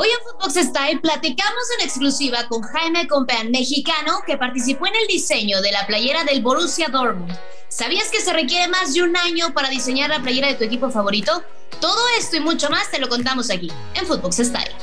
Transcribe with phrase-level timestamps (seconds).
[0.00, 5.06] Hoy en Footbox Style platicamos en exclusiva con Jaime Compeán, mexicano que participó en el
[5.06, 7.36] diseño de la playera del Borussia Dortmund.
[7.68, 10.90] ¿Sabías que se requiere más de un año para diseñar la playera de tu equipo
[10.90, 11.44] favorito?
[11.82, 14.74] Todo esto y mucho más te lo contamos aquí, en Footbox Style.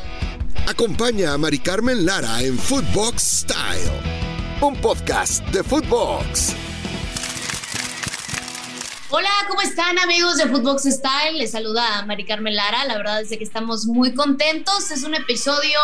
[0.67, 3.91] Acompaña a Mari Carmen Lara en Footbox Style,
[4.61, 6.66] un podcast de Footbox.
[9.09, 11.37] Hola, ¿cómo están amigos de Footbox Style?
[11.37, 12.83] Les saluda Mari Carmen Lara.
[12.83, 14.91] La verdad es que estamos muy contentos.
[14.91, 15.79] Es un episodio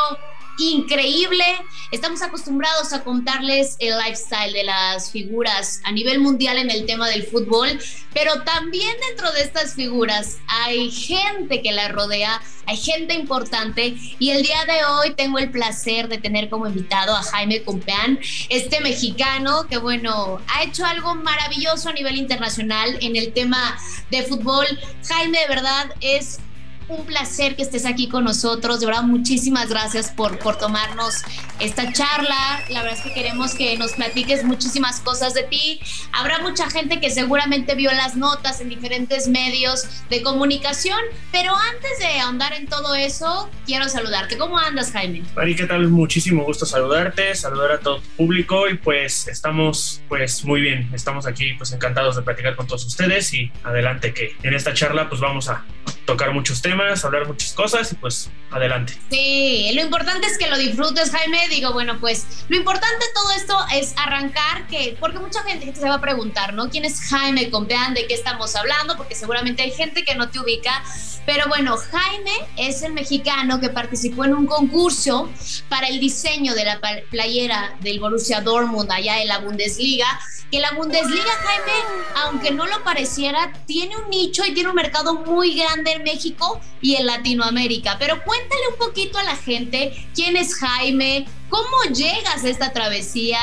[0.58, 1.43] increíble.
[1.92, 7.10] Estamos acostumbrados a contarles el lifestyle de las figuras a nivel mundial en el tema
[7.10, 7.80] del fútbol,
[8.14, 14.30] pero también dentro de estas figuras hay gente que la rodea, hay gente importante y
[14.30, 18.82] el día de hoy tengo el placer de tener como invitado a Jaime Compeán, este
[18.82, 23.78] mexicano que bueno, ha hecho algo maravilloso a nivel internacional en el tema
[24.11, 24.66] de fútbol.
[25.08, 26.39] Jaime de verdad es
[26.87, 28.79] un placer que estés aquí con nosotros.
[28.79, 31.21] De verdad, muchísimas gracias por, por tomarnos
[31.60, 32.64] esta charla.
[32.69, 35.80] La verdad es que queremos que nos platiques muchísimas cosas de ti.
[36.11, 40.99] Habrá mucha gente que seguramente vio las notas en diferentes medios de comunicación,
[41.31, 44.38] pero antes de ahondar en todo eso, quiero saludarte.
[44.38, 45.23] ¿Cómo andas, Jaime?
[45.36, 45.88] Mari, ¿qué tal?
[45.88, 50.89] Muchísimo gusto saludarte, saludar a todo tu público y pues estamos pues muy bien.
[50.93, 55.09] Estamos aquí pues encantados de platicar con todos ustedes y adelante que en esta charla
[55.09, 55.63] pues vamos a
[56.05, 56.72] tocar muchos temas
[57.03, 58.97] hablar muchas cosas y pues adelante.
[59.09, 61.47] Sí, lo importante es que lo disfrutes, Jaime.
[61.49, 65.88] Digo, bueno, pues lo importante de todo esto es arrancar, que porque mucha gente se
[65.88, 66.69] va a preguntar, ¿no?
[66.69, 67.93] ¿Quién es Jaime Compeán?
[67.93, 68.97] ¿De qué estamos hablando?
[68.97, 70.83] Porque seguramente hay gente que no te ubica.
[71.25, 75.31] Pero bueno, Jaime es el mexicano que participó en un concurso
[75.69, 80.19] para el diseño de la playera del Borussia Dortmund allá en la Bundesliga
[80.53, 85.15] que la Bundesliga, Jaime, aunque no lo pareciera, tiene un nicho y tiene un mercado
[85.15, 87.97] muy grande en México y en Latinoamérica.
[87.97, 93.39] Pero cuéntale un poquito a la gente quién es Jaime, cómo llegas a esta travesía,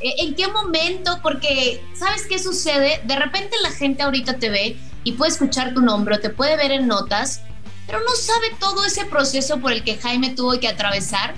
[0.00, 3.00] eh, en qué momento, porque ¿sabes qué sucede?
[3.04, 6.72] De repente la gente ahorita te ve y puede escuchar tu nombre te puede ver
[6.72, 7.42] en notas,
[7.86, 11.34] pero no sabe todo ese proceso por el que Jaime tuvo que atravesar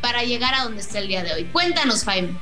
[0.00, 1.44] para llegar a donde está el día de hoy.
[1.44, 2.38] Cuéntanos, Jaime.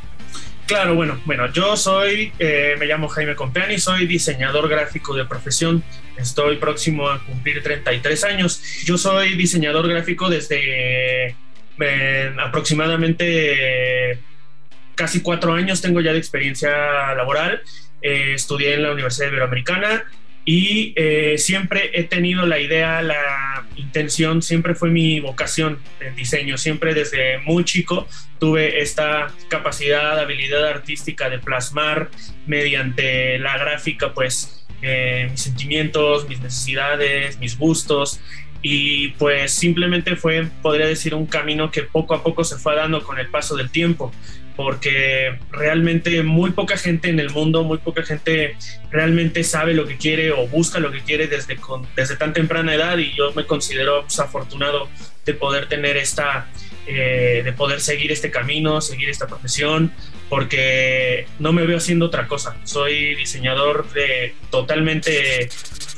[0.67, 5.83] Claro, bueno, bueno, yo soy, eh, me llamo Jaime Compeani, soy diseñador gráfico de profesión.
[6.17, 8.63] Estoy próximo a cumplir 33 años.
[8.85, 14.21] Yo soy diseñador gráfico desde eh, aproximadamente
[14.95, 15.83] casi cuatro años.
[15.83, 17.63] Tengo ya de experiencia laboral.
[18.01, 20.05] Eh, estudié en la Universidad Iberoamericana
[20.45, 26.59] y eh, siempre he tenido la idea, la intención, siempre fue mi vocación el diseño,
[26.59, 28.09] siempre desde muy chico
[28.41, 32.11] tuve esta capacidad, habilidad artística de plasmar
[32.47, 38.21] mediante la gráfica, pues eh, mis sentimientos, mis necesidades, mis gustos.
[38.65, 43.03] Y pues simplemente fue, podría decir, un camino que poco a poco se fue dando
[43.03, 44.13] con el paso del tiempo
[44.57, 48.57] porque realmente muy poca gente en el mundo, muy poca gente
[48.91, 51.59] realmente sabe lo que quiere o busca lo que quiere desde,
[51.97, 54.89] desde tan temprana edad y yo me considero pues, afortunado
[55.25, 56.49] de poder tener esta,
[56.87, 59.93] eh, de poder seguir este camino, seguir esta profesión,
[60.29, 62.57] porque no me veo haciendo otra cosa.
[62.65, 65.49] Soy diseñador de totalmente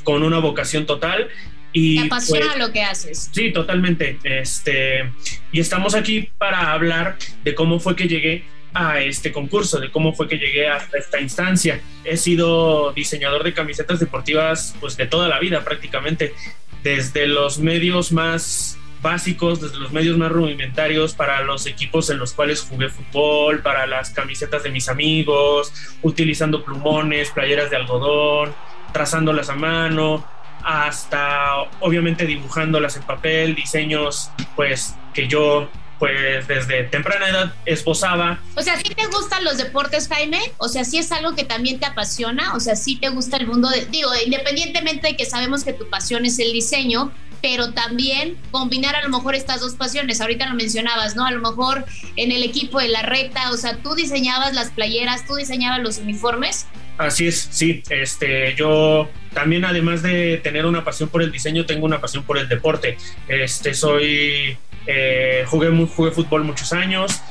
[0.03, 1.29] con una vocación total
[1.77, 3.29] y, Te apasiona pues, lo que haces.
[3.33, 4.17] Sí, totalmente.
[4.23, 5.11] Este,
[5.51, 10.13] y estamos aquí para hablar de cómo fue que llegué a este concurso, de cómo
[10.13, 11.81] fue que llegué hasta esta instancia.
[12.05, 16.33] He sido diseñador de camisetas deportivas pues de toda la vida prácticamente,
[16.81, 22.31] desde los medios más básicos, desde los medios más rudimentarios para los equipos en los
[22.31, 28.55] cuales jugué fútbol, para las camisetas de mis amigos, utilizando plumones, playeras de algodón,
[28.93, 30.25] trazándolas a mano,
[30.65, 38.39] hasta obviamente dibujándolas en papel, diseños pues que yo pues desde temprana edad esbozaba.
[38.55, 40.39] O sea, ¿sí te gustan los deportes, Jaime?
[40.57, 42.53] O sea, ¿sí es algo que también te apasiona?
[42.55, 45.89] O sea, ¿sí te gusta el mundo de, digo, independientemente de que sabemos que tu
[45.89, 47.11] pasión es el diseño,
[47.41, 50.19] pero también combinar a lo mejor estas dos pasiones.
[50.19, 51.25] Ahorita lo mencionabas, ¿no?
[51.25, 55.27] A lo mejor en el equipo de la recta, o sea, tú diseñabas las playeras,
[55.27, 56.65] tú diseñabas los uniformes.
[56.97, 57.83] Así es, sí.
[57.89, 62.37] Este, yo también, además de tener una pasión por el diseño, tengo una pasión por
[62.37, 62.97] el deporte.
[63.27, 64.57] Este, soy,
[64.87, 67.21] eh, jugué, jugué fútbol muchos años,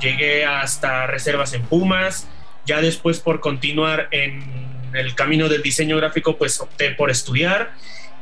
[0.00, 2.28] llegué hasta reservas en Pumas.
[2.66, 4.42] Ya después, por continuar en
[4.94, 7.72] el camino del diseño gráfico, pues opté por estudiar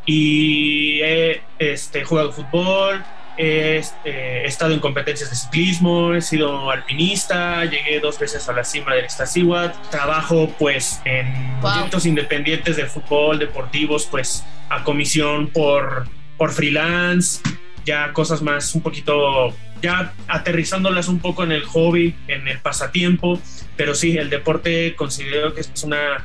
[0.04, 3.04] y he este, jugado fútbol,
[3.38, 8.62] He, he, estado en competencias de ciclismo, he sido alpinista, llegué dos veces a la
[8.62, 11.32] cima del Iztaccíhuatl, trabajo pues en
[11.62, 16.06] proyectos independientes de fútbol, deportivos, pues a comisión por,
[16.36, 17.40] por freelance
[17.84, 23.40] ya cosas más un poquito, ya aterrizándolas un poco en el hobby, en el pasatiempo,
[23.76, 26.24] pero sí, el deporte considero que es una...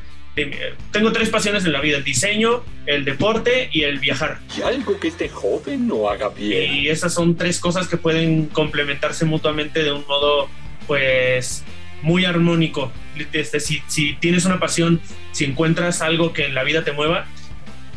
[0.92, 4.38] Tengo tres pasiones en la vida, el diseño, el deporte y el viajar.
[4.56, 6.76] Y algo que este joven no haga bien.
[6.76, 10.48] Y esas son tres cosas que pueden complementarse mutuamente de un modo,
[10.86, 11.64] pues,
[12.04, 12.92] muy armónico.
[13.34, 15.02] Este, si, si tienes una pasión,
[15.32, 17.26] si encuentras algo que en la vida te mueva,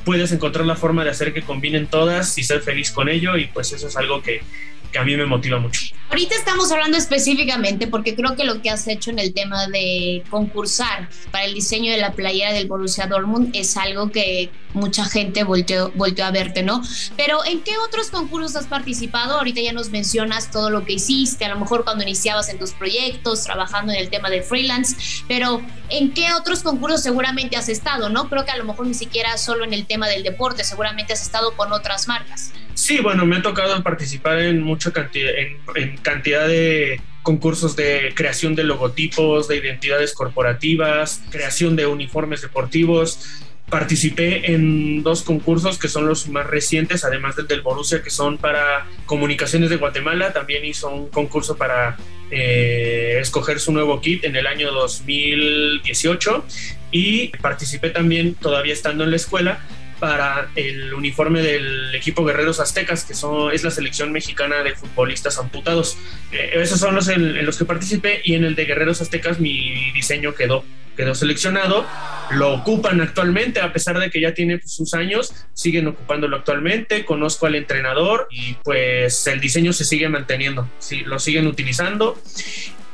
[0.04, 3.46] puedes encontrar la forma de hacer que combinen todas y ser feliz con ello y
[3.46, 4.42] pues eso es algo que,
[4.90, 5.80] que a mí me motiva mucho.
[6.08, 10.24] Ahorita estamos hablando específicamente porque creo que lo que has hecho en el tema de
[10.28, 15.44] concursar para el diseño de la playera del Borussia Dortmund es algo que mucha gente
[15.44, 16.82] volteó, a verte, ¿no?
[17.16, 19.38] Pero ¿en qué otros concursos has participado?
[19.38, 22.72] Ahorita ya nos mencionas todo lo que hiciste, a lo mejor cuando iniciabas en tus
[22.72, 28.08] proyectos, trabajando en el tema de freelance, pero ¿en qué otros concursos seguramente has estado,
[28.08, 28.28] ¿no?
[28.28, 31.22] Creo que a lo mejor ni siquiera solo en el tema del deporte, seguramente has
[31.22, 32.52] estado con otras marcas.
[32.74, 35.30] Sí, bueno, me ha tocado participar en mucha cantidad,
[35.74, 43.44] en, cantidad de concursos de creación de logotipos, de identidades corporativas, creación de uniformes deportivos.
[43.70, 48.36] Participé en dos concursos que son los más recientes, además del del Borussia, que son
[48.36, 50.32] para comunicaciones de Guatemala.
[50.32, 51.96] También hizo un concurso para
[52.30, 56.44] eh, escoger su nuevo kit en el año 2018
[56.90, 59.60] y participé también, todavía estando en la escuela,
[60.00, 65.38] para el uniforme del equipo Guerreros Aztecas, que son, es la selección mexicana de futbolistas
[65.38, 65.98] amputados.
[66.32, 69.92] Eh, esos son los en, los que participé y en el de Guerreros Aztecas mi
[69.92, 70.64] diseño quedó,
[70.96, 71.86] quedó seleccionado.
[72.30, 77.04] Lo ocupan actualmente, a pesar de que ya tiene sus años, siguen ocupándolo actualmente.
[77.04, 82.20] Conozco al entrenador y pues el diseño se sigue manteniendo, sí, lo siguen utilizando.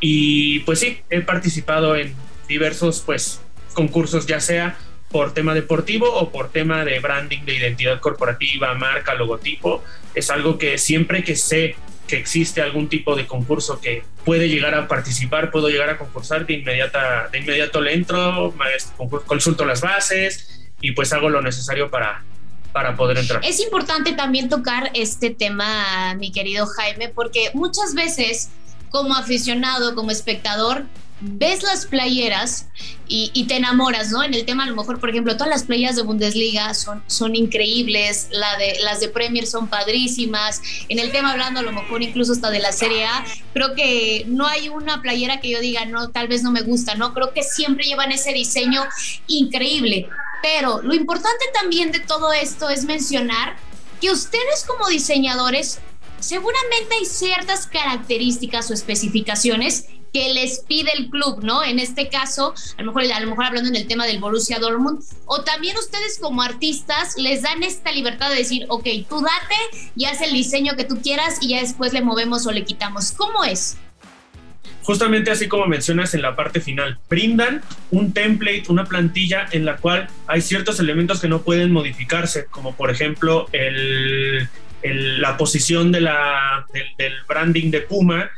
[0.01, 2.15] Y pues sí, he participado en
[2.49, 3.41] diversos pues
[3.75, 4.79] concursos, ya sea
[5.11, 9.83] por tema deportivo o por tema de branding, de identidad corporativa, marca, logotipo.
[10.15, 11.77] Es algo que siempre que sé
[12.07, 16.47] que existe algún tipo de concurso que puede llegar a participar, puedo llegar a concursar,
[16.47, 18.55] de, inmediata, de inmediato le entro,
[19.27, 22.23] consulto las bases y pues hago lo necesario para,
[22.73, 23.45] para poder entrar.
[23.45, 28.51] Es importante también tocar este tema, mi querido Jaime, porque muchas veces
[28.91, 30.85] como aficionado, como espectador,
[31.21, 32.67] ves las playeras
[33.09, 34.25] y, te enamoras, ¿no?
[34.25, 37.37] En el tema, a lo mejor, por ejemplo, todas las playeras de Bundesliga son, son
[37.37, 40.61] increíbles, la de, las de Premier son padrísimas.
[40.89, 43.25] En el tema, hablando a lo mejor incluso hasta de la Serie A,
[43.55, 46.97] creo que no hay una playera que yo diga, no, tal vez no me gusta,
[46.97, 47.15] ¿no?
[47.15, 48.85] Creo que siempre llevan ese diseño
[49.29, 50.09] increíble.
[50.43, 53.57] Pero lo importante también de todo esto es mencionar
[54.01, 55.79] que ustedes como diseñadores
[56.19, 61.65] seguramente hay ciertas características o especificaciones que les pide el club, ¿no?
[61.65, 64.59] En este caso, a lo mejor, a lo mejor hablando en el tema del Borussia
[64.59, 69.89] Dortmund, o también ustedes como artistas les dan esta libertad de decir, ok, tú date
[69.95, 73.13] y haz el diseño que tú quieras y ya después le movemos o le quitamos.
[73.13, 73.77] ¿Cómo es?
[74.87, 77.61] justamente así como mencionas en la parte final, brindan
[77.91, 82.73] un template, una plantilla en la cual hay ciertos elementos que no pueden modificarse, como
[82.77, 84.49] por ejemplo el,
[84.85, 86.09] la posición del,
[87.27, 88.31] branding de Puma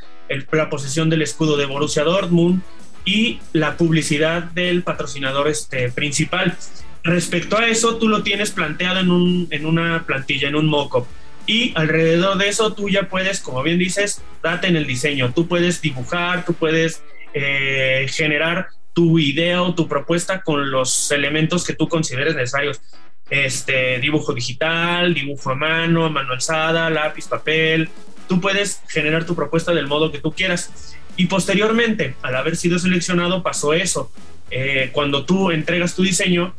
[0.51, 2.61] la posesión del escudo de Borussia Dortmund
[3.05, 6.55] y la publicidad del patrocinador este, principal.
[7.03, 11.05] Respecto a eso, tú lo tienes planteado en, un, en una plantilla, en un mockup.
[11.47, 15.33] Y alrededor de eso tú ya puedes, como bien dices, date en el diseño.
[15.33, 17.01] Tú puedes dibujar, tú puedes
[17.33, 22.81] eh, generar tu idea o tu propuesta con los elementos que tú consideres necesarios.
[23.29, 27.89] Este, dibujo digital, dibujo a mano, a mano alzada, lápiz, papel,
[28.29, 30.95] tú puedes generar tu propuesta del modo que tú quieras.
[31.17, 34.09] Y posteriormente, al haber sido seleccionado, pasó eso.
[34.51, 36.53] Eh, cuando tú entregas tu diseño,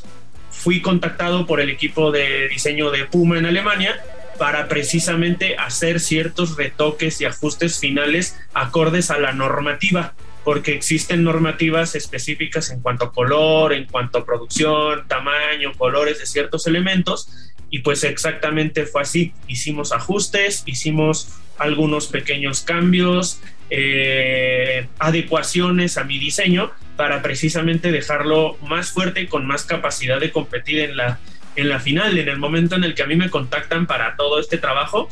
[0.51, 3.99] fui contactado por el equipo de diseño de Puma en Alemania
[4.39, 11.95] para precisamente hacer ciertos retoques y ajustes finales acordes a la normativa, porque existen normativas
[11.95, 17.29] específicas en cuanto a color, en cuanto a producción, tamaño, colores de ciertos elementos,
[17.71, 19.33] y pues exactamente fue así.
[19.47, 28.91] Hicimos ajustes, hicimos algunos pequeños cambios, eh, adecuaciones a mi diseño para precisamente dejarlo más
[28.91, 31.19] fuerte con más capacidad de competir en la,
[31.57, 32.19] en la final.
[32.19, 35.09] En el momento en el que a mí me contactan para todo este trabajo,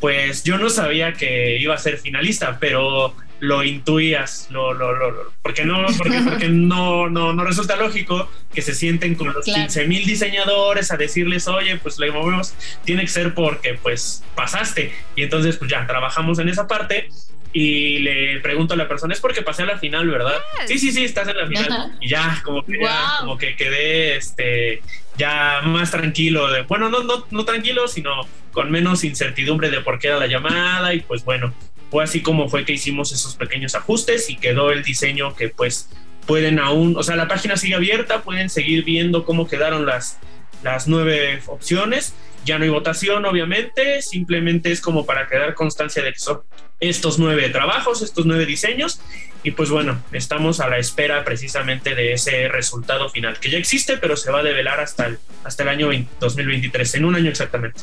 [0.00, 5.32] pues yo no sabía que iba a ser finalista, pero lo intuías, lo, lo, lo,
[5.42, 9.86] porque no, porque, porque no, no, no resulta lógico que se sienten con los 15
[9.86, 12.54] mil diseñadores a decirles, oye, pues le movemos,
[12.84, 14.92] tiene que ser porque pues pasaste.
[15.14, 17.08] Y entonces pues ya trabajamos en esa parte
[17.52, 20.36] y le pregunto a la persona, es porque pasé a la final, ¿verdad?
[20.66, 21.96] Sí, sí, sí, estás en la final.
[22.00, 22.78] Y ya, como que,
[23.20, 24.82] como que quedé este,
[25.16, 26.50] ya más tranquilo.
[26.50, 30.26] De, bueno, no, no, no tranquilo, sino con menos incertidumbre de por qué era la
[30.26, 31.54] llamada y pues bueno,
[31.90, 35.88] fue así como fue que hicimos esos pequeños ajustes y quedó el diseño que pues
[36.26, 40.18] pueden aún, o sea, la página sigue abierta, pueden seguir viendo cómo quedaron las,
[40.62, 42.14] las nueve opciones.
[42.44, 46.40] Ya no hay votación, obviamente, simplemente es como para quedar constancia de que son
[46.80, 49.00] estos nueve trabajos, estos nueve diseños.
[49.42, 53.96] Y pues bueno, estamos a la espera precisamente de ese resultado final, que ya existe,
[53.96, 55.88] pero se va a develar hasta el, hasta el año
[56.20, 57.80] 2023, en un año exactamente.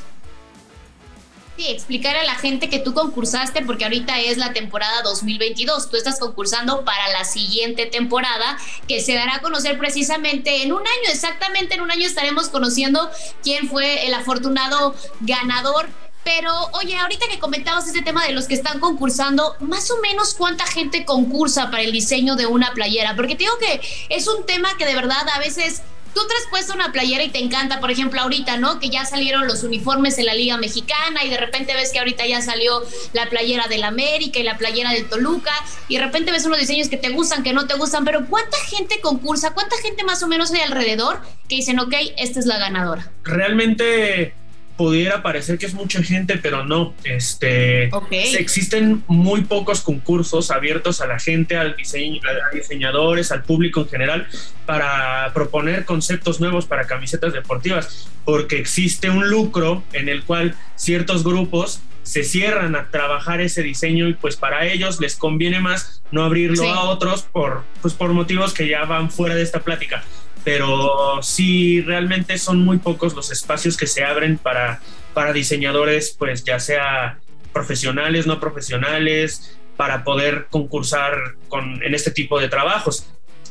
[1.58, 5.96] Sí, explicar a la gente que tú concursaste, porque ahorita es la temporada 2022, tú
[5.96, 8.58] estás concursando para la siguiente temporada,
[8.90, 13.10] que se dará a conocer precisamente en un año, exactamente en un año estaremos conociendo
[13.42, 15.88] quién fue el afortunado ganador.
[16.26, 20.34] Pero oye, ahorita que comentabas este tema de los que están concursando, más o menos
[20.34, 24.46] cuánta gente concursa para el diseño de una playera, porque te digo que es un
[24.46, 25.84] tema que de verdad a veces
[26.16, 28.80] tú traes puesta una playera y te encanta, por ejemplo, ahorita, ¿no?
[28.80, 32.26] Que ya salieron los uniformes en la Liga Mexicana y de repente ves que ahorita
[32.26, 32.82] ya salió
[33.14, 35.52] la playera del América y la playera del Toluca
[35.88, 38.58] y de repente ves unos diseños que te gustan, que no te gustan, pero ¿cuánta
[38.70, 39.54] gente concursa?
[39.54, 43.12] ¿Cuánta gente más o menos hay alrededor que dicen, ok, esta es la ganadora?
[43.24, 44.34] Realmente
[44.77, 46.94] pudiera parecer que es mucha gente, pero no.
[47.03, 53.82] Este, existen muy pocos concursos abiertos a la gente, al diseño, a diseñadores, al público
[53.82, 54.27] en general,
[54.65, 61.24] para proponer conceptos nuevos para camisetas deportivas, porque existe un lucro en el cual ciertos
[61.24, 66.24] grupos se cierran a trabajar ese diseño y pues para ellos les conviene más no
[66.24, 70.03] abrirlo a otros por, pues por motivos que ya van fuera de esta plática
[70.46, 74.80] pero sí realmente son muy pocos los espacios que se abren para,
[75.16, 77.18] para diseñadores, pues ya sea
[77.52, 81.18] profesionales, no profesionales, para poder concursar
[81.50, 83.08] con, en este tipo de trabajos.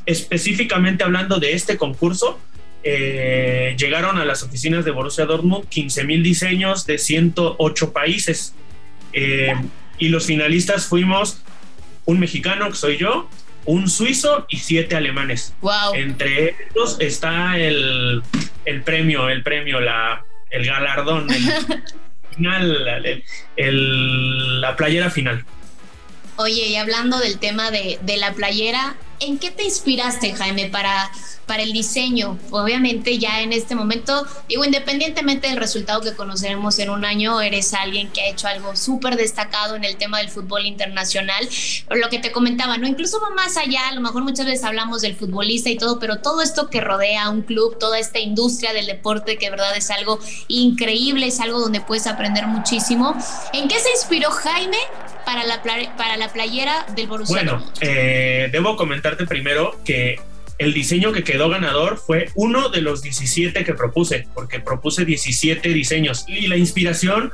[0.07, 2.39] Específicamente hablando de este concurso,
[2.85, 8.55] eh, llegaron a las oficinas de Borussia Dortmund 15 mil diseños de 108 países.
[9.13, 9.53] Eh,
[9.99, 11.43] y los finalistas fuimos
[12.05, 13.29] un mexicano, que soy yo,
[13.65, 15.55] un suizo y siete alemanes.
[15.61, 15.95] Wow.
[15.95, 18.23] Entre ellos está el,
[18.85, 21.43] premio, el premio, la, el galardón, el
[22.35, 23.03] final,
[24.61, 25.45] la playera final.
[26.37, 31.11] Oye, y hablando del tema de, de la playera, ¿en qué te inspiraste, Jaime, para
[31.47, 32.39] para el diseño.
[32.51, 37.75] Obviamente ya en este momento, digo, independientemente del resultado que conoceremos en un año, eres
[37.75, 41.49] alguien que ha hecho algo súper destacado en el tema del fútbol internacional.
[41.91, 42.87] Lo que te comentaba, ¿no?
[42.87, 46.21] Incluso va más allá, a lo mejor muchas veces hablamos del futbolista y todo, pero
[46.21, 49.91] todo esto que rodea a un club, toda esta industria del deporte, que verdad es
[49.91, 50.19] algo
[50.49, 53.15] increíble, es algo donde puedes aprender muchísimo.
[53.53, 54.79] ¿En qué se inspiró Jaime
[55.25, 55.63] para la,
[55.97, 60.19] para la playera del Borussia Bueno, eh, debo comentarte primero que
[60.59, 65.69] el diseño que quedó ganador fue uno de los 17 que propuse, porque propuse 17
[65.71, 66.25] diseños.
[66.29, 67.33] Y la inspiración,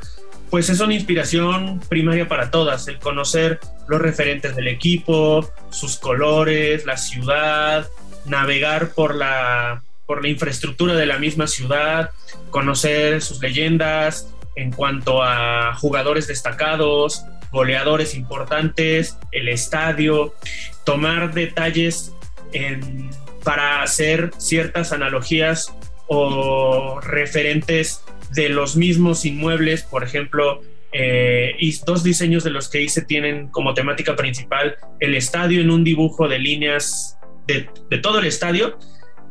[0.48, 6.86] pues es una inspiración primaria para todas, el conocer los referentes del equipo, sus colores,
[6.86, 7.88] la ciudad,
[8.24, 12.10] navegar por la, por la infraestructura de la misma ciudad,
[12.50, 20.34] conocer sus leyendas en cuanto a jugadores destacados, goleadores importantes, el estadio,
[20.84, 22.12] tomar detalles
[23.44, 25.74] para hacer ciertas analogías
[26.06, 28.02] o referentes
[28.32, 33.46] de los mismos inmuebles, por ejemplo, eh, y dos diseños de los que hice tienen
[33.48, 37.16] como temática principal el estadio en un dibujo de líneas
[37.46, 38.78] de, todo el estadio.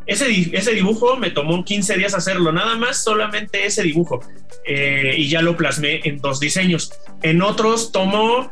[0.10, 4.22] Ese, ese, dibujo me tomó 15 días hacerlo, nada más, solamente ese dibujo.
[4.66, 6.92] Eh, y ya lo plasmé en dos diseños.
[7.22, 8.52] En otros tomó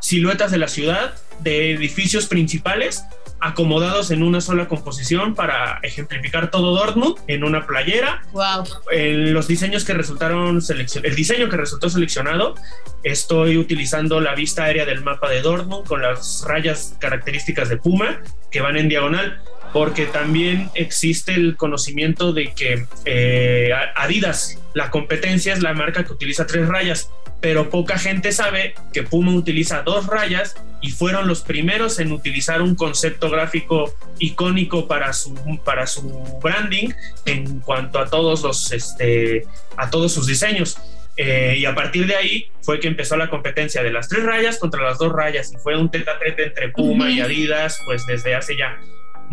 [0.00, 3.04] siluetas de la ciudad, de edificios principales,
[3.44, 8.22] acomodados en una sola composición para ejemplificar todo Dortmund en una playera.
[8.32, 8.64] Wow.
[8.90, 12.54] los diseños que resultaron seleccionados, el diseño que resultó seleccionado,
[13.02, 18.22] estoy utilizando la vista aérea del mapa de Dortmund con las rayas características de Puma
[18.50, 19.42] que van en diagonal
[19.74, 26.12] porque también existe el conocimiento de que eh, Adidas, la competencia es la marca que
[26.12, 31.42] utiliza tres rayas, pero poca gente sabe que Puma utiliza dos rayas y fueron los
[31.42, 36.08] primeros en utilizar un concepto gráfico icónico para su, para su
[36.40, 36.90] branding
[37.26, 39.44] en cuanto a todos los este,
[39.76, 40.78] a todos sus diseños.
[41.16, 44.58] Eh, y a partir de ahí fue que empezó la competencia de las tres rayas
[44.58, 48.06] contra las dos rayas y fue un tete a tete entre Puma y Adidas pues
[48.06, 48.78] desde hace ya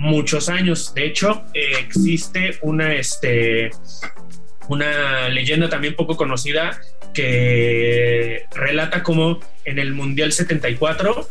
[0.02, 0.94] muchos años.
[0.94, 3.70] De hecho, eh, existe una, este,
[4.68, 6.82] una leyenda también poco conocida
[7.14, 11.30] que relata cómo en el Mundial 74,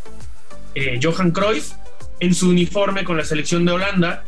[0.77, 1.73] eh, Johan Cruyff,
[2.21, 4.25] en su uniforme con la selección de Holanda,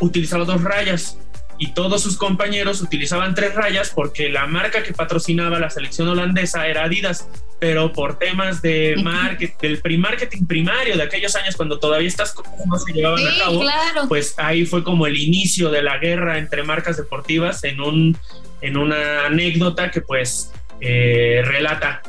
[0.00, 1.18] utilizaba dos rayas
[1.58, 6.66] y todos sus compañeros utilizaban tres rayas porque la marca que patrocinaba la selección holandesa
[6.66, 7.28] era Adidas,
[7.60, 12.54] pero por temas de marketing, del pre-marketing primario de aquellos años cuando todavía estas cosas
[12.66, 13.62] no se llevaban a cabo,
[14.08, 18.18] pues ahí fue como el inicio de la guerra entre marcas deportivas en un
[18.60, 22.02] en una anécdota que pues eh, relata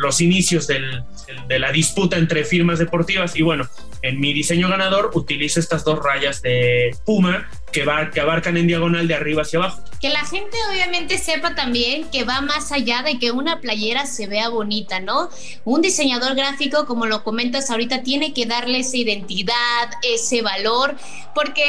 [0.00, 3.36] los inicios de la disputa entre firmas deportivas.
[3.36, 3.68] Y bueno,
[4.02, 9.08] en mi diseño ganador utilizo estas dos rayas de Puma que, que abarcan en diagonal
[9.08, 9.82] de arriba hacia abajo.
[10.00, 14.26] Que la gente obviamente sepa también que va más allá de que una playera se
[14.26, 15.30] vea bonita, ¿no?
[15.64, 20.96] Un diseñador gráfico, como lo comentas ahorita, tiene que darle esa identidad, ese valor,
[21.34, 21.64] porque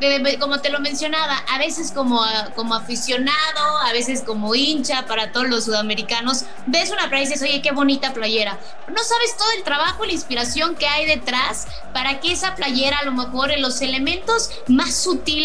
[0.00, 2.20] eh, como te lo mencionaba, a veces como,
[2.54, 7.42] como aficionado, a veces como hincha para todos los sudamericanos, ves una playera y dices,
[7.42, 8.58] oye, qué bonita playera.
[8.88, 13.04] No sabes todo el trabajo la inspiración que hay detrás para que esa playera a
[13.04, 15.35] lo mejor en los elementos más sutiles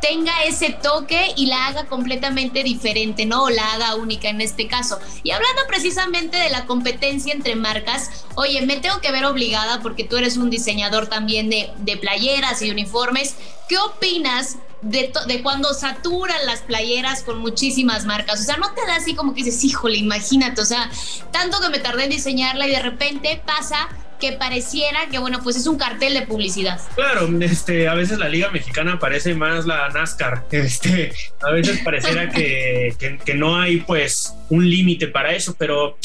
[0.00, 3.44] tenga ese toque y la haga completamente diferente, ¿no?
[3.44, 4.98] O la haga única en este caso.
[5.22, 10.04] Y hablando precisamente de la competencia entre marcas, oye, me tengo que ver obligada porque
[10.04, 13.36] tú eres un diseñador también de, de playeras y uniformes.
[13.68, 18.40] ¿Qué opinas de, cuando saturan las playeras con muchísimas marcas.
[18.40, 20.90] O sea, no te da así como que dices, híjole, imagínate, o sea,
[21.32, 23.88] tanto que me tardé en diseñarla y de repente pasa
[24.20, 26.78] que pareciera que, bueno, pues es un cartel de publicidad.
[26.94, 30.44] Claro, este, a veces la Liga Mexicana parece más la NASCAR.
[30.50, 32.94] Este, a veces pareciera que,
[33.24, 35.96] que, no hay, pues, un límite para eso, pero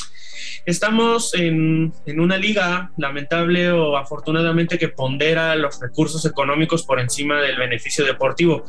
[0.65, 7.41] estamos en, en, una liga, lamentable o afortunadamente, que pondera los recursos económicos por encima
[7.41, 8.65] del beneficio deportivo.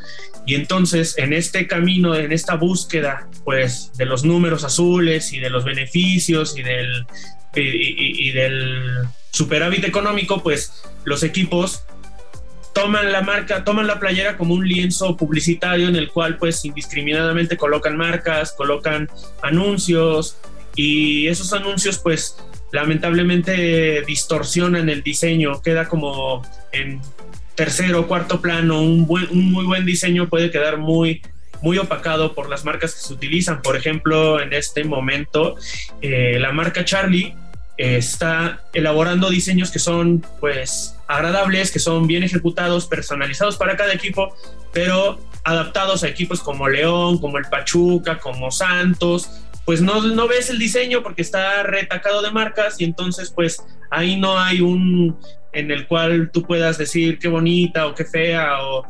[0.47, 5.51] Y entonces, en este camino, en esta búsqueda, pues, de los números azules y de
[5.51, 7.07] los beneficios y del,
[7.55, 11.85] y del superávit económico, pues los equipos
[12.77, 17.57] toman la marca, toman la playera como un lienzo publicitario en el cual pues indiscriminadamente
[17.57, 19.09] colocan marcas, colocan
[19.41, 20.37] anuncios
[20.77, 22.37] y esos anuncios pues
[22.71, 27.01] lamentablemente distorsionan el diseño, queda como en
[27.55, 31.23] tercero cuarto plano, un, un muy buen diseño puede quedar muy
[31.63, 33.63] muy opacado por las marcas que se utilizan.
[33.63, 35.57] Por ejemplo, en este momento,
[36.01, 37.35] eh, la marca Charlie
[37.77, 44.35] está elaborando diseños que son pues agradables, que son bien ejecutados, personalizados para cada equipo,
[44.73, 49.31] pero adaptados a equipos como León, como el Pachuca, como Santos,
[49.67, 54.17] pues no, no ves el diseño porque está retacado de marcas y entonces pues ahí
[54.19, 55.19] no hay un
[55.53, 58.87] en el cual tú puedas decir qué bonita o qué fea o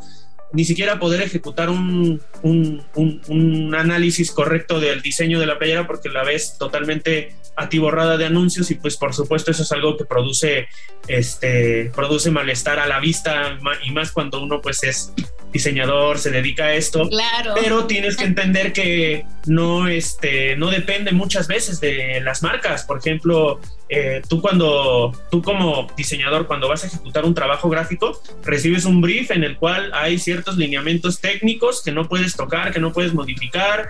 [0.52, 6.24] ni siquiera poder ejecutar un, un, análisis correcto del diseño de la playera porque la
[6.24, 10.68] ves totalmente atiborrada de anuncios y pues por supuesto eso es algo que produce
[11.08, 15.12] este produce malestar a la vista y más cuando uno pues es
[15.52, 17.08] diseñador, se dedica a esto.
[17.08, 17.54] Claro.
[17.60, 22.84] Pero tienes que entender que no, este, no depende muchas veces de las marcas.
[22.84, 28.20] Por ejemplo, eh, tú cuando, tú como diseñador, cuando vas a ejecutar un trabajo gráfico,
[28.42, 32.80] recibes un brief en el cual hay ciertos lineamientos técnicos que no puedes tocar, que
[32.80, 33.88] no puedes modificar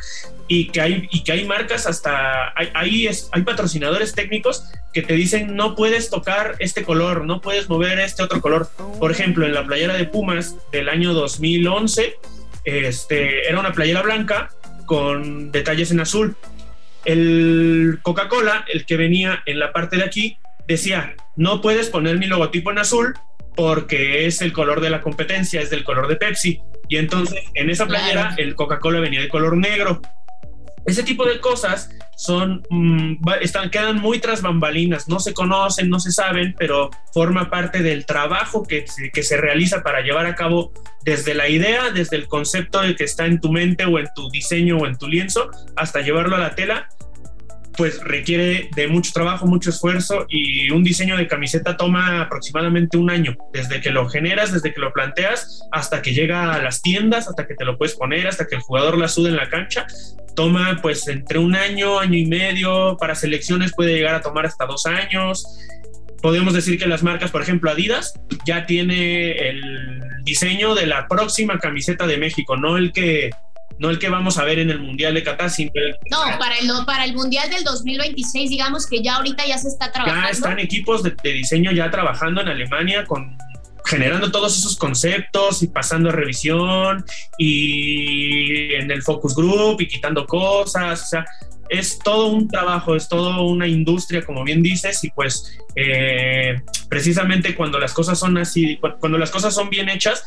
[0.48, 5.14] y que hay, y que hay marcas hasta, hay, hay, hay patrocinadores técnicos que te
[5.14, 8.68] dicen no puedes tocar este color, no puedes mover este otro color.
[9.00, 12.16] Por ejemplo, en la playera de Pumas del año 2011,
[12.64, 14.50] este, era una playera blanca
[14.84, 16.36] con detalles en azul
[17.06, 22.26] el Coca-Cola, el que venía en la parte de aquí, decía, no puedes poner mi
[22.26, 23.14] logotipo en azul
[23.54, 26.60] porque es el color de la competencia, es del color de Pepsi.
[26.88, 30.02] Y entonces en esa playera el Coca-Cola venía de color negro.
[30.86, 35.98] Ese tipo de cosas son, mm, están, quedan muy tras bambalinas, no se conocen, no
[35.98, 40.72] se saben, pero forma parte del trabajo que, que se realiza para llevar a cabo
[41.04, 44.78] desde la idea, desde el concepto que está en tu mente o en tu diseño
[44.78, 46.88] o en tu lienzo, hasta llevarlo a la tela
[47.76, 53.10] pues requiere de mucho trabajo, mucho esfuerzo y un diseño de camiseta toma aproximadamente un
[53.10, 57.28] año, desde que lo generas, desde que lo planteas, hasta que llega a las tiendas,
[57.28, 59.86] hasta que te lo puedes poner, hasta que el jugador la sude en la cancha.
[60.34, 64.66] Toma pues entre un año, año y medio, para selecciones puede llegar a tomar hasta
[64.66, 65.44] dos años.
[66.20, 68.14] Podemos decir que las marcas, por ejemplo, Adidas
[68.46, 73.30] ya tiene el diseño de la próxima camiseta de México, no el que
[73.78, 75.70] no el que vamos a ver en el Mundial de Qatar, sino
[76.10, 79.92] No, para el, para el Mundial del 2026, digamos que ya ahorita ya se está
[79.92, 80.26] trabajando.
[80.26, 83.36] Ya están equipos de, diseño ya trabajando en Alemania con
[83.84, 87.04] generando todos esos conceptos y pasando a revisión
[87.38, 91.24] y en el focus group y quitando cosas, o sea,
[91.68, 97.54] es todo un trabajo, es todo una industria, como bien dices, y pues eh, precisamente
[97.54, 100.24] cuando las cosas son así, cuando las cosas son bien hechas,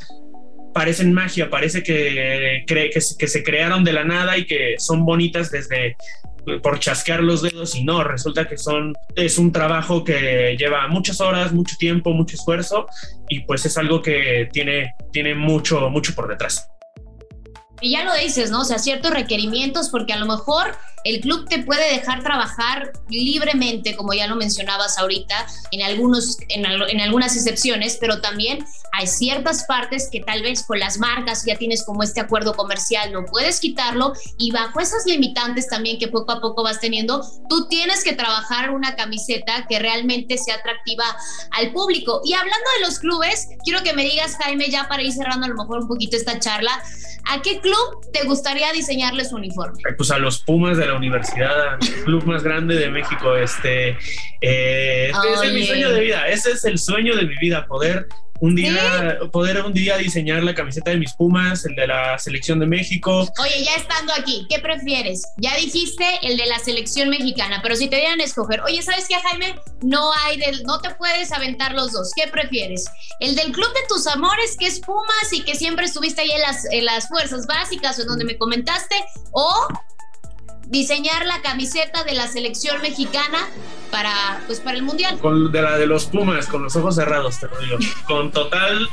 [0.73, 5.51] parecen magia, parece que, que, que se crearon de la nada y que son bonitas
[5.51, 5.95] desde
[6.63, 11.21] por chasquear los dedos y no, resulta que son, es un trabajo que lleva muchas
[11.21, 12.87] horas, mucho tiempo, mucho esfuerzo
[13.27, 16.67] y pues es algo que tiene, tiene mucho, mucho por detrás.
[17.81, 18.61] Y ya lo dices, ¿no?
[18.61, 23.95] O sea, ciertos requerimientos, porque a lo mejor el club te puede dejar trabajar libremente,
[23.95, 29.65] como ya lo mencionabas ahorita, en, algunos, en, en, algunas excepciones, pero también hay ciertas
[29.65, 33.59] partes que tal vez con las marcas ya tienes como este acuerdo comercial, no puedes
[33.59, 38.13] quitarlo y bajo esas limitantes también que poco a poco vas teniendo, tú tienes que
[38.13, 41.05] trabajar una camiseta que realmente sea atractiva
[41.51, 42.21] al público.
[42.25, 45.49] Y hablando de los clubes, quiero que me digas, Jaime, ya para ir cerrando a
[45.49, 46.81] lo mejor un poquito esta charla,
[47.29, 47.68] ¿a qué club
[48.13, 49.81] te gustaría diseñarles un uniforme?
[49.97, 53.35] Pues a los Pumas de la universidad, el club más grande de México.
[53.35, 53.97] Este,
[54.41, 56.27] eh, ese es mi sueño de vida.
[56.27, 58.07] Ese es el sueño de mi vida, poder
[58.39, 62.59] un día, poder un día diseñar la camiseta de mis Pumas, el de la selección
[62.59, 63.31] de México.
[63.39, 65.27] Oye, ya estando aquí, ¿qué prefieres?
[65.37, 69.07] Ya dijiste el de la selección mexicana, pero si te dieran a escoger, oye, ¿sabes
[69.07, 69.55] qué, Jaime?
[69.81, 72.11] No hay del, no te puedes aventar los dos.
[72.15, 72.85] ¿Qué prefieres?
[73.19, 76.41] El del club de tus amores, que es Pumas y que siempre estuviste ahí en
[76.41, 78.95] las, en las fuerzas básicas o en donde me comentaste,
[79.31, 79.67] o
[80.67, 83.39] diseñar la camiseta de la selección mexicana
[83.91, 85.17] para, pues, para el Mundial.
[85.19, 87.77] Con, de la de los Pumas, con los ojos cerrados, te lo digo.
[88.07, 88.89] con total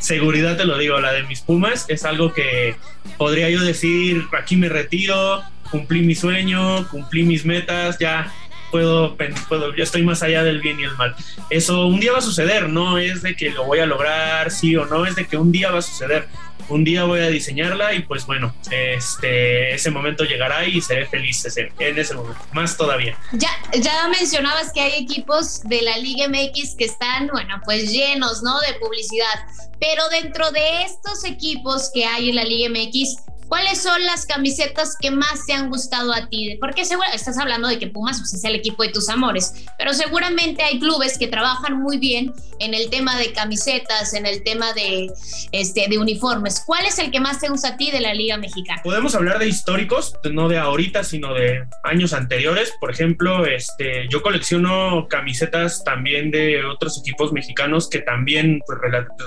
[0.00, 2.76] seguridad te lo digo, la de mis Pumas es algo que
[3.16, 8.32] podría yo decir, aquí me retiro, cumplí mi sueño, cumplí mis metas, ya
[8.70, 9.16] puedo,
[9.48, 11.14] puedo, ya estoy más allá del bien y el mal.
[11.50, 14.76] Eso un día va a suceder, no es de que lo voy a lograr, sí
[14.76, 16.28] o no, es de que un día va a suceder
[16.68, 21.44] un día voy a diseñarla y pues bueno, este, ese momento llegará y seré feliz
[21.56, 23.16] en ese momento, más todavía.
[23.32, 23.50] Ya,
[23.80, 28.58] ya mencionabas que hay equipos de la Liga MX que están, bueno, pues llenos, ¿no?
[28.60, 29.46] De publicidad,
[29.80, 33.16] pero dentro de estos equipos que hay en la Liga MX,
[33.48, 36.56] ¿Cuáles son las camisetas que más te han gustado a ti?
[36.60, 39.92] Porque seguro estás hablando de que Pumas pues, es el equipo de tus amores, pero
[39.92, 44.72] seguramente hay clubes que trabajan muy bien en el tema de camisetas, en el tema
[44.72, 45.10] de,
[45.52, 46.62] este, de uniformes.
[46.66, 48.80] ¿Cuál es el que más te gusta a ti de la Liga Mexicana?
[48.82, 52.72] Podemos hablar de históricos, no de ahorita, sino de años anteriores.
[52.80, 58.78] Por ejemplo, este, yo colecciono camisetas también de otros equipos mexicanos que también pues,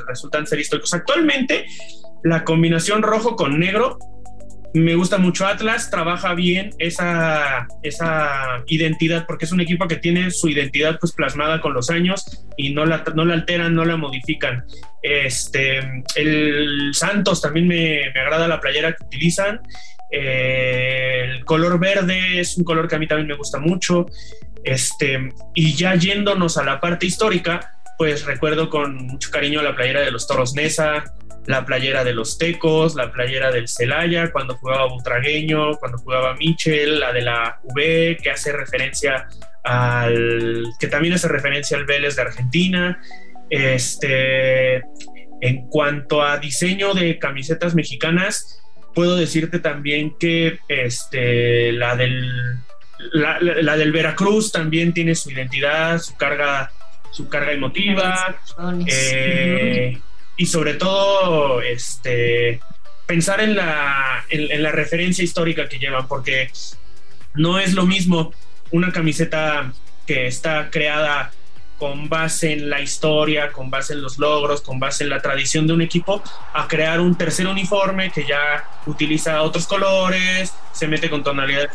[0.08, 0.93] resultan ser históricos.
[0.93, 1.65] Actualmente
[2.23, 3.97] la combinación rojo con negro
[4.73, 10.32] me gusta mucho Atlas, trabaja bien esa, esa identidad, porque es un equipo que tiene
[10.32, 13.97] su identidad pues plasmada con los años y no la, no la alteran, no la
[13.97, 14.65] modifican.
[15.01, 15.80] Este,
[16.15, 19.62] el Santos también me, me agrada la playera que utilizan.
[20.12, 24.06] Eh, el color verde es un color que a mí también me gusta mucho.
[24.63, 30.01] Este, y ya yéndonos a la parte histórica, pues recuerdo con mucho cariño la playera
[30.01, 31.03] de los Toros Nesa,
[31.45, 36.99] la playera de los Tecos, la playera del Celaya, cuando jugaba Butragueño, cuando jugaba Michel,
[36.99, 39.27] la de la V, que hace referencia
[39.63, 40.65] al.
[40.79, 43.01] que también hace referencia al Vélez de Argentina.
[43.49, 44.83] Este.
[45.39, 48.60] En cuanto a diseño de camisetas mexicanas,
[48.97, 52.57] puedo decirte también que este, la, del,
[53.13, 56.71] la, del Veracruz también tiene su identidad, su carga,
[57.12, 58.36] su carga emotiva
[60.38, 62.60] y sobre todo este,
[63.06, 66.52] pensar en la, en, la referencia histórica que llevan, porque
[67.34, 68.32] no es lo mismo
[68.72, 69.72] una camiseta
[70.06, 71.32] que está creada
[71.78, 75.67] con base en la historia, con base en los logros, con base en la tradición
[75.67, 81.10] de un equipo, a crear un tercer uniforme que ya utiliza otros colores, se mete
[81.10, 81.70] con tonalidades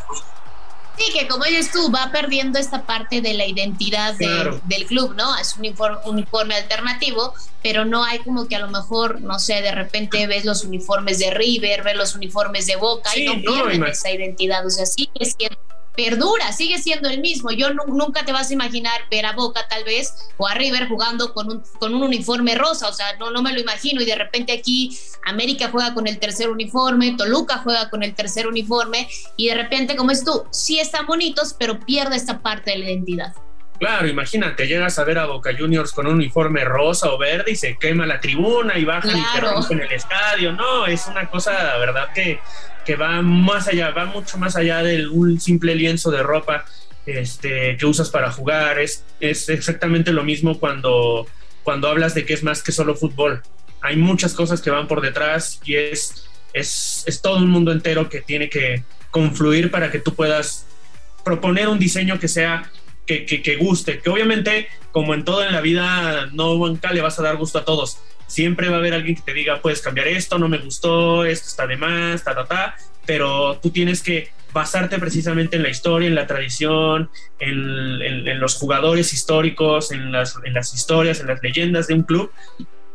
[0.96, 5.36] Sí, que como dices tú, va perdiendo esta parte de la identidad del club, ¿no?
[5.38, 5.66] Es un
[6.04, 10.44] uniforme, alternativo, pero no hay como que a lo mejor, no sé, de repente ves
[10.44, 14.66] los uniformes de River, ves los uniformes de Boca y no pierden esa identidad.
[14.66, 15.48] O sea, sí es que
[15.94, 17.50] perdura, sigue siendo el mismo.
[17.50, 21.32] Yo nunca te vas a imaginar ver a Boca tal vez o a River jugando
[21.34, 24.14] con un, con un uniforme rosa, o sea, no, no me lo imagino y de
[24.14, 29.48] repente aquí América juega con el tercer uniforme, Toluca juega con el tercer uniforme y
[29.48, 33.34] de repente como es tú, sí están bonitos, pero pierde esta parte de la identidad.
[33.82, 37.56] Claro, imagínate, llegas a ver a Boca Juniors con un uniforme rosa o verde y
[37.56, 40.52] se quema la tribuna y bajan y te rompen el estadio.
[40.52, 42.38] No, es una cosa, la verdad, que
[42.84, 46.64] que va más allá, va mucho más allá de un simple lienzo de ropa
[47.06, 48.78] este, que usas para jugar.
[48.78, 51.26] Es, es exactamente lo mismo cuando,
[51.64, 53.42] cuando hablas de que es más que solo fútbol.
[53.80, 58.08] Hay muchas cosas que van por detrás y es, es, es todo un mundo entero
[58.08, 60.66] que tiene que confluir para que tú puedas
[61.24, 62.70] proponer un diseño que sea
[63.06, 67.22] que, guste, que obviamente, como en todo en la vida, no nunca le vas a
[67.22, 67.98] dar gusto a todos.
[68.26, 71.48] Siempre va a haber alguien que te diga, puedes cambiar esto, no me gustó, esto
[71.48, 76.08] está de más, ta, ta, ta, pero tú tienes que basarte precisamente en la historia,
[76.08, 81.86] en la tradición, en, los jugadores históricos, en las, en las historias, en las leyendas
[81.86, 82.30] de un club,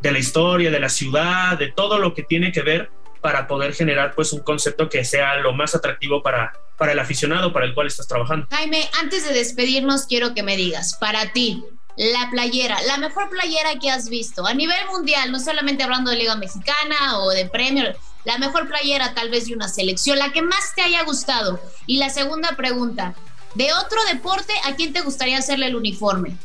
[0.01, 2.89] de la historia, de la ciudad, de todo lo que tiene que ver
[3.21, 7.53] para poder generar pues un concepto que sea lo más atractivo para, para el aficionado
[7.53, 8.47] para el cual estás trabajando.
[8.49, 11.63] Jaime, antes de despedirnos, quiero que me digas, para ti,
[11.97, 16.17] la playera, la mejor playera que has visto a nivel mundial, no solamente hablando de
[16.17, 20.41] Liga Mexicana o de Premier, la mejor playera tal vez de una selección, la que
[20.41, 21.59] más te haya gustado.
[21.85, 23.15] Y la segunda pregunta,
[23.55, 26.37] de otro deporte, ¿a quién te gustaría hacerle el uniforme?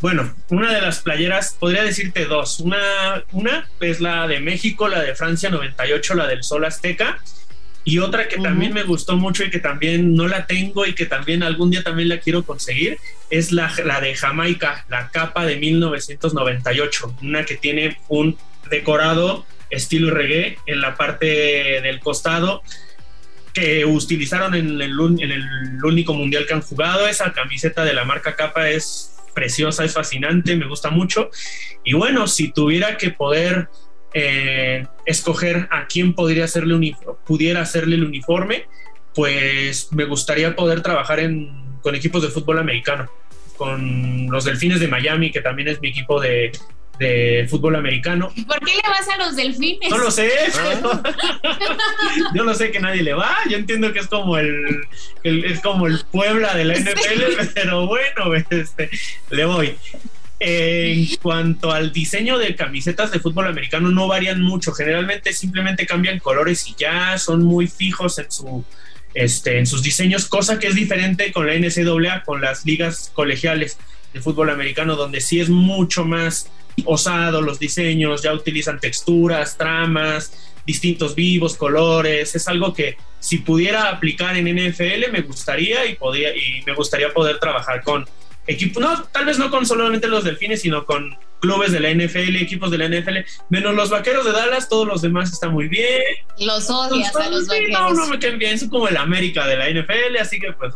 [0.00, 2.60] Bueno, una de las playeras, podría decirte dos.
[2.60, 7.18] Una, una es la de México, la de Francia 98, la del Sol Azteca.
[7.84, 11.06] Y otra que también me gustó mucho y que también no la tengo y que
[11.06, 12.98] también algún día también la quiero conseguir
[13.30, 17.16] es la, la de Jamaica, la capa de 1998.
[17.22, 18.36] Una que tiene un
[18.70, 22.62] decorado estilo reggae en la parte del costado
[23.54, 27.08] que utilizaron en el, en el único mundial que han jugado.
[27.08, 31.30] Esa camiseta de la marca Capa es preciosa, es fascinante, me gusta mucho.
[31.84, 33.68] Y bueno, si tuviera que poder
[34.12, 38.66] eh, escoger a quién podría hacerle pudiera hacerle el uniforme,
[39.14, 43.08] pues me gustaría poder trabajar en, con equipos de fútbol americano,
[43.56, 46.50] con los Delfines de Miami, que también es mi equipo de,
[46.98, 48.32] de fútbol americano.
[48.46, 49.90] ¿Por qué le vas a los delfines?
[49.90, 50.30] No lo sé.
[50.56, 51.02] Ah.
[52.34, 53.36] Yo no sé que nadie le va.
[53.48, 54.86] Yo entiendo que es como el,
[55.22, 58.90] es como el Puebla de la NFL, pero bueno, este,
[59.30, 59.76] le voy.
[60.40, 64.72] En cuanto al diseño de camisetas de fútbol americano, no varían mucho.
[64.72, 68.64] Generalmente simplemente cambian colores y ya son muy fijos en su
[69.14, 73.78] este, en sus diseños, cosa que es diferente con la NCAA, con las ligas colegiales
[74.12, 76.50] de fútbol americano, donde sí es mucho más
[76.84, 82.34] osado los diseños, ya utilizan texturas, tramas, distintos vivos, colores.
[82.34, 87.12] Es algo que si pudiera aplicar en NFL me gustaría y, podría, y me gustaría
[87.12, 88.06] poder trabajar con
[88.46, 92.36] equipos, no, tal vez no con solamente los delfines, sino con clubes de la NFL,
[92.36, 96.02] equipos de la NFL, menos los vaqueros de Dallas, todos los demás están muy bien.
[96.38, 97.70] Los odias a los vaqueros.
[97.70, 100.74] No, no me quedan bien, son como el América de la NFL, así que pues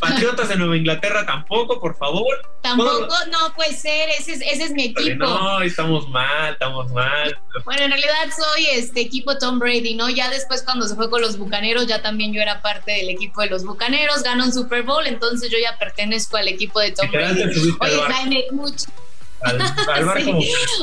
[0.00, 2.34] Patriotas de Nueva Inglaterra tampoco, por favor.
[2.62, 5.24] Tampoco, no puede ser, ese es, ese es mi equipo.
[5.24, 7.36] No, estamos mal, estamos mal.
[7.64, 10.08] Bueno, en realidad soy este equipo Tom Brady, ¿no?
[10.08, 13.40] Ya después cuando se fue con los Bucaneros, ya también yo era parte del equipo
[13.42, 17.10] de los Bucaneros, ganó un Super Bowl, entonces yo ya pertenezco al equipo de Tom
[17.10, 17.42] Brady.
[17.80, 18.86] Oye, Jaime, mucho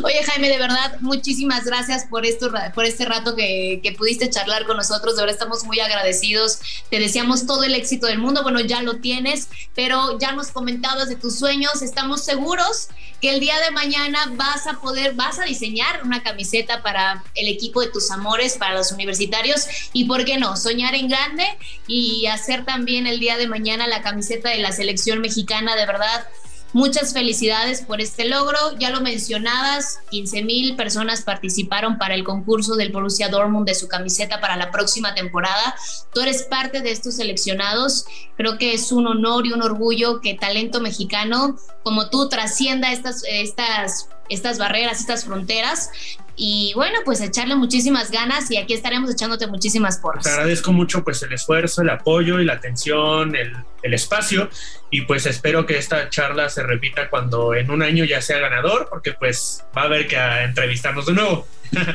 [0.04, 4.78] Oye, Jaime, de verdad, muchísimas gracias por, esto, por este rato que, pudiste charlar con
[4.78, 5.16] nosotros.
[5.16, 6.60] De verdad, estamos muy agradecidos.
[6.90, 8.44] Te deseamos todo el éxito del mundo.
[8.44, 11.82] Bueno, ya lo tienes, pero ya nos comentabas de tus sueños.
[11.82, 12.90] Estamos seguros
[13.22, 17.48] que el día de mañana vas a poder, vas a diseñar una camiseta para el
[17.48, 19.66] equipo de tus amores, para los universitarios.
[19.94, 21.46] Y por qué no, soñar en grande
[21.88, 25.76] y hacer también el día de mañana la camiseta de la selección mexicana.
[25.76, 26.28] De verdad
[26.72, 28.58] Muchas felicidades por este logro.
[28.78, 33.88] Ya lo mencionabas, 15 mil personas participaron para el concurso del Borussia Dortmund de su
[33.88, 35.76] camiseta para la próxima temporada.
[36.14, 38.06] Tú eres parte de estos seleccionados.
[38.38, 43.24] Creo que es un honor y un orgullo que talento mexicano como tú trascienda estas,
[43.28, 45.90] estas, estas barreras, estas fronteras
[46.42, 50.24] y bueno, pues echarle muchísimas ganas y aquí estaremos echándote muchísimas porras.
[50.24, 54.50] Te agradezco mucho pues el esfuerzo, el apoyo y la atención, el, el, espacio
[54.90, 58.88] y pues espero que esta charla se repita cuando en un año ya sea ganador
[58.90, 61.46] porque pues va a haber que entrevistarnos de nuevo.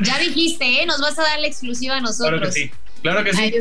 [0.02, 0.84] Ya dijiste, ¿eh?
[0.84, 2.38] Nos vas a dar la exclusiva a nosotros.
[2.38, 3.54] Claro que sí, claro que sí.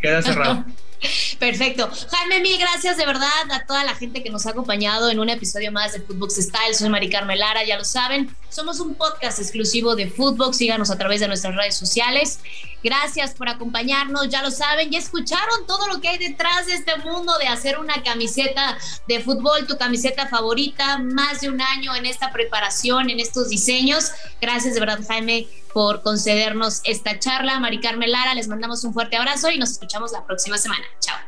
[0.00, 0.64] Queda cerrado.
[1.38, 1.90] Perfecto.
[2.10, 5.28] Jaime, mil gracias de verdad a toda la gente que nos ha acompañado en un
[5.28, 6.74] episodio más de Footbox Style.
[6.74, 8.34] Soy Mari Carmen Lara, ya lo saben.
[8.48, 10.56] Somos un podcast exclusivo de Footbox.
[10.56, 12.40] Síganos a través de nuestras redes sociales.
[12.82, 16.96] Gracias por acompañarnos, ya lo saben, ya escucharon todo lo que hay detrás de este
[16.96, 22.06] mundo de hacer una camiseta de fútbol, tu camiseta favorita, más de un año en
[22.06, 24.10] esta preparación, en estos diseños.
[24.40, 27.58] Gracias de verdad, Jaime, por concedernos esta charla.
[27.60, 30.84] Mari Carmen Lara, les mandamos un fuerte abrazo y nos escuchamos la próxima semana.
[31.00, 31.18] Chao.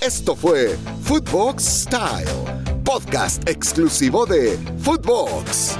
[0.00, 5.76] Esto fue Footbox Style, podcast exclusivo de Footbox.